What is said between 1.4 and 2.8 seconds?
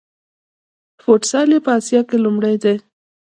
یې په اسیا کې لومړی دی.